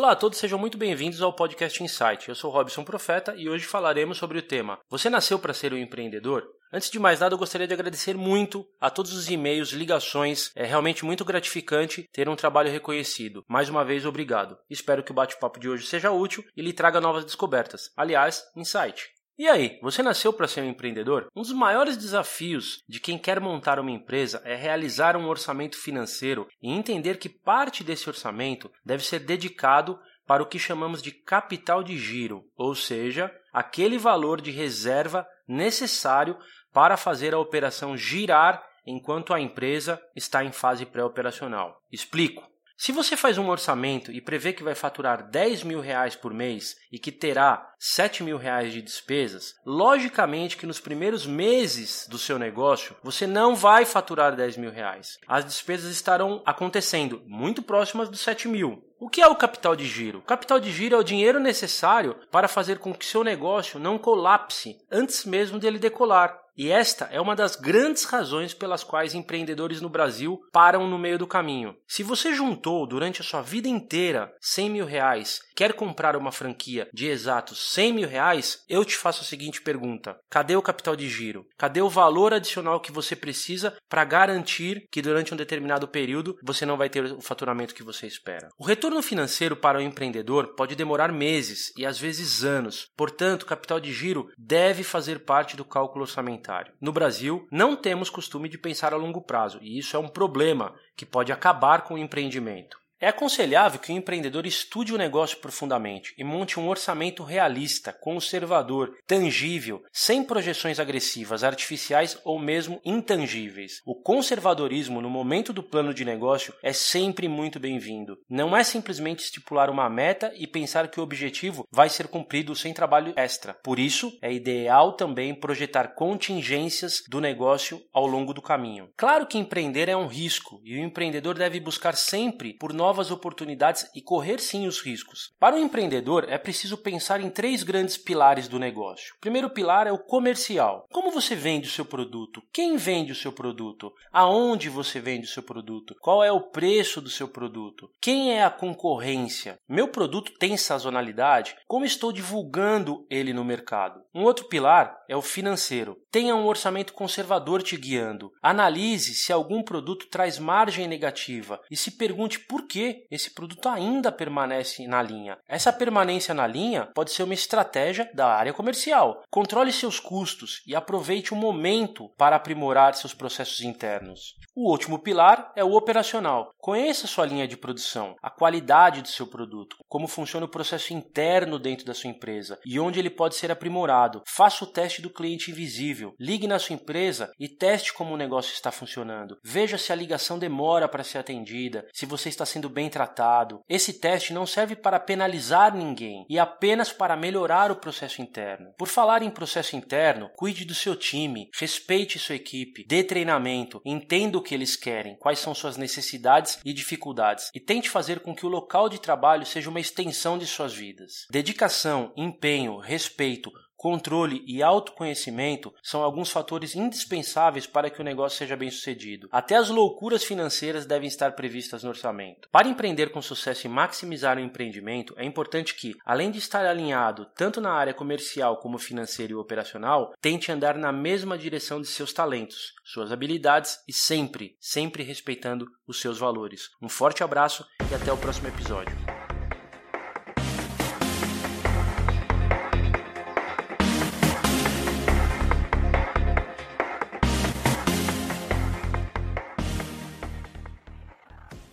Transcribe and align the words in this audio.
Olá 0.00 0.12
a 0.12 0.16
todos, 0.16 0.38
sejam 0.38 0.58
muito 0.58 0.78
bem-vindos 0.78 1.20
ao 1.20 1.30
podcast 1.30 1.84
Insight. 1.84 2.26
Eu 2.26 2.34
sou 2.34 2.50
Robson 2.50 2.82
Profeta 2.82 3.34
e 3.36 3.50
hoje 3.50 3.66
falaremos 3.66 4.16
sobre 4.16 4.38
o 4.38 4.42
tema 4.42 4.78
Você 4.88 5.10
nasceu 5.10 5.38
para 5.38 5.52
ser 5.52 5.74
um 5.74 5.76
empreendedor? 5.76 6.42
Antes 6.72 6.90
de 6.90 6.98
mais 6.98 7.20
nada, 7.20 7.34
eu 7.34 7.38
gostaria 7.38 7.66
de 7.66 7.74
agradecer 7.74 8.16
muito 8.16 8.64
a 8.80 8.88
todos 8.88 9.12
os 9.12 9.28
e-mails, 9.28 9.72
ligações. 9.72 10.52
É 10.56 10.64
realmente 10.64 11.04
muito 11.04 11.22
gratificante 11.22 12.08
ter 12.14 12.30
um 12.30 12.34
trabalho 12.34 12.70
reconhecido. 12.70 13.44
Mais 13.46 13.68
uma 13.68 13.84
vez, 13.84 14.06
obrigado. 14.06 14.56
Espero 14.70 15.04
que 15.04 15.12
o 15.12 15.14
bate-papo 15.14 15.60
de 15.60 15.68
hoje 15.68 15.86
seja 15.86 16.10
útil 16.10 16.42
e 16.56 16.62
lhe 16.62 16.72
traga 16.72 16.98
novas 16.98 17.26
descobertas. 17.26 17.90
Aliás, 17.94 18.42
insight. 18.56 19.06
E 19.40 19.48
aí, 19.48 19.78
você 19.80 20.02
nasceu 20.02 20.34
para 20.34 20.46
ser 20.46 20.60
um 20.60 20.68
empreendedor? 20.68 21.30
Um 21.34 21.40
dos 21.40 21.54
maiores 21.54 21.96
desafios 21.96 22.84
de 22.86 23.00
quem 23.00 23.16
quer 23.16 23.40
montar 23.40 23.78
uma 23.78 23.90
empresa 23.90 24.42
é 24.44 24.54
realizar 24.54 25.16
um 25.16 25.26
orçamento 25.26 25.78
financeiro 25.78 26.46
e 26.60 26.70
entender 26.70 27.16
que 27.16 27.30
parte 27.30 27.82
desse 27.82 28.06
orçamento 28.06 28.70
deve 28.84 29.02
ser 29.02 29.20
dedicado 29.20 29.98
para 30.26 30.42
o 30.42 30.46
que 30.46 30.58
chamamos 30.58 31.00
de 31.00 31.10
capital 31.10 31.82
de 31.82 31.96
giro, 31.96 32.44
ou 32.54 32.74
seja, 32.74 33.34
aquele 33.50 33.96
valor 33.96 34.42
de 34.42 34.50
reserva 34.50 35.26
necessário 35.48 36.36
para 36.70 36.98
fazer 36.98 37.32
a 37.32 37.38
operação 37.38 37.96
girar 37.96 38.62
enquanto 38.86 39.32
a 39.32 39.40
empresa 39.40 39.98
está 40.14 40.44
em 40.44 40.52
fase 40.52 40.84
pré-operacional. 40.84 41.80
Explico. 41.90 42.49
Se 42.82 42.92
você 42.92 43.14
faz 43.14 43.36
um 43.36 43.50
orçamento 43.50 44.10
e 44.10 44.22
prevê 44.22 44.54
que 44.54 44.62
vai 44.62 44.74
faturar 44.74 45.28
10 45.28 45.64
mil 45.64 45.82
reais 45.82 46.16
por 46.16 46.32
mês 46.32 46.78
e 46.90 46.98
que 46.98 47.12
terá 47.12 47.74
7 47.78 48.22
mil 48.22 48.38
reais 48.38 48.72
de 48.72 48.80
despesas, 48.80 49.54
logicamente 49.66 50.56
que 50.56 50.64
nos 50.64 50.80
primeiros 50.80 51.26
meses 51.26 52.06
do 52.08 52.16
seu 52.16 52.38
negócio 52.38 52.96
você 53.02 53.26
não 53.26 53.54
vai 53.54 53.84
faturar 53.84 54.34
10 54.34 54.56
mil 54.56 54.70
reais. 54.70 55.18
As 55.28 55.44
despesas 55.44 55.92
estarão 55.92 56.42
acontecendo 56.46 57.22
muito 57.26 57.60
próximas 57.60 58.08
dos 58.08 58.20
7 58.20 58.48
mil. 58.48 58.82
O 59.00 59.08
que 59.08 59.22
é 59.22 59.26
o 59.26 59.34
capital 59.34 59.74
de 59.74 59.86
giro? 59.86 60.18
O 60.18 60.22
capital 60.22 60.60
de 60.60 60.70
giro 60.70 60.94
é 60.94 60.98
o 60.98 61.02
dinheiro 61.02 61.40
necessário 61.40 62.16
para 62.30 62.46
fazer 62.46 62.78
com 62.78 62.92
que 62.92 63.06
seu 63.06 63.24
negócio 63.24 63.80
não 63.80 63.96
colapse 63.96 64.76
antes 64.92 65.24
mesmo 65.24 65.58
dele 65.58 65.78
decolar. 65.78 66.38
E 66.60 66.70
esta 66.70 67.06
é 67.10 67.18
uma 67.18 67.34
das 67.34 67.56
grandes 67.56 68.04
razões 68.04 68.52
pelas 68.52 68.84
quais 68.84 69.14
empreendedores 69.14 69.80
no 69.80 69.88
Brasil 69.88 70.38
param 70.52 70.86
no 70.86 70.98
meio 70.98 71.18
do 71.18 71.26
caminho. 71.26 71.74
Se 71.88 72.02
você 72.02 72.34
juntou 72.34 72.86
durante 72.86 73.22
a 73.22 73.24
sua 73.24 73.40
vida 73.40 73.66
inteira 73.66 74.30
100 74.42 74.68
mil 74.68 74.84
reais, 74.84 75.40
quer 75.56 75.72
comprar 75.72 76.16
uma 76.16 76.32
franquia 76.32 76.88
de 76.92 77.06
exatos 77.06 77.72
100 77.72 77.92
mil 77.94 78.08
reais, 78.08 78.62
eu 78.68 78.84
te 78.84 78.96
faço 78.96 79.22
a 79.22 79.24
seguinte 79.24 79.62
pergunta: 79.62 80.18
cadê 80.28 80.56
o 80.56 80.62
capital 80.62 80.94
de 80.94 81.08
giro? 81.08 81.46
Cadê 81.56 81.80
o 81.80 81.88
valor 81.88 82.34
adicional 82.34 82.80
que 82.80 82.92
você 82.92 83.16
precisa 83.16 83.74
para 83.88 84.04
garantir 84.04 84.86
que 84.90 85.00
durante 85.00 85.32
um 85.32 85.36
determinado 85.36 85.88
período 85.88 86.36
você 86.42 86.66
não 86.66 86.76
vai 86.76 86.90
ter 86.90 87.04
o 87.04 87.22
faturamento 87.22 87.74
que 87.74 87.82
você 87.82 88.06
espera? 88.06 88.48
O 88.58 88.64
retorno 88.64 88.89
financeiro 89.02 89.54
para 89.54 89.78
o 89.78 89.80
empreendedor 89.80 90.54
pode 90.56 90.74
demorar 90.74 91.12
meses 91.12 91.72
e 91.76 91.86
às 91.86 91.98
vezes 91.98 92.42
anos. 92.42 92.88
Portanto, 92.96 93.46
capital 93.46 93.78
de 93.78 93.92
giro 93.92 94.30
deve 94.36 94.82
fazer 94.82 95.20
parte 95.20 95.56
do 95.56 95.64
cálculo 95.64 96.02
orçamentário. 96.02 96.72
No 96.80 96.92
Brasil, 96.92 97.46
não 97.52 97.76
temos 97.76 98.10
costume 98.10 98.48
de 98.48 98.58
pensar 98.58 98.92
a 98.92 98.96
longo 98.96 99.22
prazo, 99.22 99.58
e 99.62 99.78
isso 99.78 99.96
é 99.96 99.98
um 100.00 100.08
problema 100.08 100.74
que 100.96 101.06
pode 101.06 101.30
acabar 101.30 101.82
com 101.82 101.94
o 101.94 101.98
empreendimento. 101.98 102.79
É 103.02 103.08
aconselhável 103.08 103.80
que 103.80 103.90
o 103.90 103.96
empreendedor 103.96 104.44
estude 104.44 104.92
o 104.92 104.98
negócio 104.98 105.38
profundamente 105.38 106.12
e 106.18 106.22
monte 106.22 106.60
um 106.60 106.68
orçamento 106.68 107.22
realista, 107.22 107.94
conservador, 107.94 108.94
tangível, 109.06 109.82
sem 109.90 110.22
projeções 110.22 110.78
agressivas, 110.78 111.42
artificiais 111.42 112.18
ou 112.26 112.38
mesmo 112.38 112.78
intangíveis. 112.84 113.80
O 113.86 113.94
conservadorismo 113.94 115.00
no 115.00 115.08
momento 115.08 115.50
do 115.50 115.62
plano 115.62 115.94
de 115.94 116.04
negócio 116.04 116.52
é 116.62 116.74
sempre 116.74 117.26
muito 117.26 117.58
bem-vindo. 117.58 118.18
Não 118.28 118.54
é 118.54 118.62
simplesmente 118.62 119.24
estipular 119.24 119.70
uma 119.70 119.88
meta 119.88 120.30
e 120.36 120.46
pensar 120.46 120.86
que 120.88 121.00
o 121.00 121.02
objetivo 121.02 121.66
vai 121.72 121.88
ser 121.88 122.06
cumprido 122.06 122.54
sem 122.54 122.74
trabalho 122.74 123.14
extra. 123.16 123.54
Por 123.64 123.78
isso, 123.78 124.12
é 124.20 124.30
ideal 124.30 124.92
também 124.92 125.34
projetar 125.34 125.94
contingências 125.94 127.02
do 127.08 127.18
negócio 127.18 127.82
ao 127.94 128.06
longo 128.06 128.34
do 128.34 128.42
caminho. 128.42 128.90
Claro 128.94 129.26
que 129.26 129.38
empreender 129.38 129.88
é 129.88 129.96
um 129.96 130.06
risco 130.06 130.60
e 130.62 130.76
o 130.76 130.84
empreendedor 130.84 131.38
deve 131.38 131.58
buscar 131.60 131.96
sempre 131.96 132.52
por 132.52 132.74
novas 132.74 132.89
novas 132.90 133.12
oportunidades 133.12 133.88
e 133.94 134.02
correr 134.02 134.40
sim 134.40 134.66
os 134.66 134.80
riscos. 134.80 135.32
Para 135.38 135.54
o 135.54 135.58
empreendedor, 135.60 136.26
é 136.28 136.36
preciso 136.36 136.76
pensar 136.76 137.20
em 137.20 137.30
três 137.30 137.62
grandes 137.62 137.96
pilares 137.96 138.48
do 138.48 138.58
negócio. 138.58 139.14
O 139.16 139.20
primeiro 139.20 139.48
pilar 139.48 139.86
é 139.86 139.92
o 139.92 139.98
comercial. 139.98 140.88
Como 140.90 141.12
você 141.12 141.36
vende 141.36 141.68
o 141.68 141.70
seu 141.70 141.84
produto? 141.84 142.42
Quem 142.52 142.76
vende 142.76 143.12
o 143.12 143.14
seu 143.14 143.30
produto? 143.30 143.92
Aonde 144.12 144.68
você 144.68 144.98
vende 144.98 145.28
o 145.28 145.30
seu 145.30 145.40
produto? 145.44 145.94
Qual 146.00 146.24
é 146.24 146.32
o 146.32 146.40
preço 146.40 147.00
do 147.00 147.08
seu 147.08 147.28
produto? 147.28 147.88
Quem 148.00 148.32
é 148.32 148.42
a 148.42 148.50
concorrência? 148.50 149.60
Meu 149.68 149.86
produto 149.86 150.32
tem 150.36 150.56
sazonalidade? 150.56 151.54
Como 151.68 151.84
estou 151.84 152.10
divulgando 152.10 153.06
ele 153.08 153.32
no 153.32 153.44
mercado? 153.44 154.00
Um 154.12 154.24
outro 154.24 154.48
pilar 154.48 154.98
é 155.08 155.14
o 155.14 155.22
financeiro. 155.22 155.96
Tenha 156.10 156.34
um 156.34 156.46
orçamento 156.46 156.92
conservador 156.92 157.62
te 157.62 157.76
guiando. 157.76 158.32
Analise 158.42 159.14
se 159.14 159.32
algum 159.32 159.62
produto 159.62 160.08
traz 160.08 160.40
margem 160.40 160.88
negativa 160.88 161.60
e 161.70 161.76
se 161.76 161.92
pergunte 161.92 162.40
por 162.40 162.66
que 162.66 162.79
que 162.80 163.04
esse 163.10 163.34
produto 163.34 163.68
ainda 163.68 164.10
permanece 164.10 164.86
na 164.86 165.02
linha. 165.02 165.36
Essa 165.46 165.70
permanência 165.70 166.32
na 166.32 166.46
linha 166.46 166.88
pode 166.94 167.10
ser 167.10 167.24
uma 167.24 167.34
estratégia 167.34 168.10
da 168.14 168.28
área 168.28 168.54
comercial. 168.54 169.22
Controle 169.30 169.70
seus 169.70 170.00
custos 170.00 170.62
e 170.66 170.74
aproveite 170.74 171.34
o 171.34 171.36
momento 171.36 172.08
para 172.16 172.36
aprimorar 172.36 172.94
seus 172.94 173.12
processos 173.12 173.60
internos. 173.60 174.34
O 174.56 174.70
último 174.70 174.98
pilar 174.98 175.52
é 175.54 175.62
o 175.62 175.74
operacional. 175.74 176.50
Conheça 176.58 177.06
sua 177.06 177.26
linha 177.26 177.46
de 177.46 177.56
produção, 177.56 178.16
a 178.22 178.30
qualidade 178.30 179.02
do 179.02 179.08
seu 179.08 179.26
produto, 179.26 179.76
como 179.86 180.08
funciona 180.08 180.46
o 180.46 180.50
processo 180.50 180.94
interno 180.94 181.58
dentro 181.58 181.84
da 181.84 181.94
sua 181.94 182.10
empresa 182.10 182.58
e 182.64 182.80
onde 182.80 182.98
ele 182.98 183.10
pode 183.10 183.36
ser 183.36 183.50
aprimorado. 183.50 184.22
Faça 184.26 184.64
o 184.64 184.66
teste 184.66 185.02
do 185.02 185.10
cliente 185.10 185.50
invisível. 185.50 186.14
Ligue 186.18 186.46
na 186.46 186.58
sua 186.58 186.74
empresa 186.74 187.30
e 187.38 187.48
teste 187.48 187.92
como 187.92 188.14
o 188.14 188.16
negócio 188.16 188.52
está 188.52 188.72
funcionando. 188.72 189.36
Veja 189.44 189.76
se 189.76 189.92
a 189.92 189.96
ligação 189.96 190.38
demora 190.38 190.88
para 190.88 191.04
ser 191.04 191.18
atendida, 191.18 191.86
se 191.92 192.06
você 192.06 192.28
está 192.28 192.46
sendo 192.46 192.69
bem 192.70 192.88
tratado. 192.88 193.60
Esse 193.68 193.94
teste 193.94 194.32
não 194.32 194.46
serve 194.46 194.76
para 194.76 195.00
penalizar 195.00 195.74
ninguém 195.74 196.24
e 196.28 196.38
apenas 196.38 196.92
para 196.92 197.16
melhorar 197.16 197.70
o 197.70 197.76
processo 197.76 198.22
interno. 198.22 198.72
Por 198.78 198.88
falar 198.88 199.22
em 199.22 199.30
processo 199.30 199.76
interno, 199.76 200.30
cuide 200.36 200.64
do 200.64 200.74
seu 200.74 200.96
time, 200.96 201.48
respeite 201.54 202.18
sua 202.18 202.36
equipe, 202.36 202.84
dê 202.86 203.02
treinamento, 203.02 203.80
entenda 203.84 204.38
o 204.38 204.42
que 204.42 204.54
eles 204.54 204.76
querem, 204.76 205.16
quais 205.16 205.38
são 205.38 205.54
suas 205.54 205.76
necessidades 205.76 206.58
e 206.64 206.72
dificuldades 206.72 207.50
e 207.54 207.60
tente 207.60 207.90
fazer 207.90 208.20
com 208.20 208.34
que 208.34 208.46
o 208.46 208.48
local 208.48 208.88
de 208.88 209.00
trabalho 209.00 209.44
seja 209.44 209.70
uma 209.70 209.80
extensão 209.80 210.38
de 210.38 210.46
suas 210.46 210.74
vidas. 210.74 211.26
Dedicação, 211.30 212.12
empenho, 212.16 212.78
respeito, 212.78 213.50
Controle 213.80 214.44
e 214.46 214.62
autoconhecimento 214.62 215.72
são 215.82 216.02
alguns 216.02 216.30
fatores 216.30 216.76
indispensáveis 216.76 217.66
para 217.66 217.88
que 217.88 217.98
o 217.98 218.04
negócio 218.04 218.36
seja 218.36 218.54
bem 218.54 218.70
sucedido. 218.70 219.26
Até 219.32 219.56
as 219.56 219.70
loucuras 219.70 220.22
financeiras 220.22 220.84
devem 220.84 221.08
estar 221.08 221.32
previstas 221.32 221.82
no 221.82 221.88
orçamento. 221.88 222.46
Para 222.52 222.68
empreender 222.68 223.10
com 223.10 223.22
sucesso 223.22 223.66
e 223.66 223.70
maximizar 223.70 224.36
o 224.36 224.40
empreendimento, 224.40 225.14
é 225.16 225.24
importante 225.24 225.74
que, 225.74 225.96
além 226.04 226.30
de 226.30 226.36
estar 226.36 226.66
alinhado 226.66 227.24
tanto 227.34 227.58
na 227.58 227.72
área 227.72 227.94
comercial 227.94 228.58
como 228.58 228.76
financeira 228.76 229.32
e 229.32 229.36
operacional, 229.36 230.12
tente 230.20 230.52
andar 230.52 230.76
na 230.76 230.92
mesma 230.92 231.38
direção 231.38 231.80
de 231.80 231.86
seus 231.86 232.12
talentos, 232.12 232.74
suas 232.84 233.10
habilidades 233.10 233.78
e 233.88 233.94
sempre, 233.94 234.58
sempre 234.60 235.02
respeitando 235.02 235.66
os 235.88 236.02
seus 236.02 236.18
valores. 236.18 236.68
Um 236.82 236.88
forte 236.90 237.24
abraço 237.24 237.64
e 237.90 237.94
até 237.94 238.12
o 238.12 238.18
próximo 238.18 238.48
episódio. 238.48 239.09